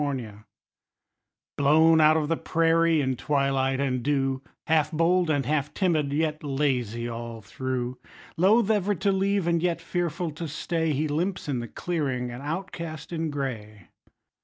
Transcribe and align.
COYOTE 0.03 0.43
Blown 1.57 2.01
out 2.01 2.17
of 2.17 2.27
the 2.27 2.35
prairie 2.35 3.01
in 3.01 3.15
twilight 3.15 3.79
and 3.79 4.01
dew, 4.01 4.41
Half 4.65 4.91
bold 4.91 5.29
and 5.29 5.45
half 5.45 5.75
timid, 5.75 6.11
yet 6.11 6.43
lazy 6.43 7.07
all 7.07 7.41
through; 7.43 7.99
Loath 8.35 8.71
ever 8.71 8.95
to 8.95 9.11
leave, 9.11 9.45
and 9.45 9.61
yet 9.61 9.79
fearful 9.79 10.31
to 10.31 10.47
stay, 10.47 10.91
He 10.91 11.07
limps 11.07 11.47
in 11.47 11.59
the 11.59 11.67
clearing, 11.67 12.31
an 12.31 12.41
outcast 12.41 13.13
in 13.13 13.29
gray. 13.29 13.89